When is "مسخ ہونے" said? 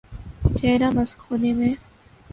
0.95-1.51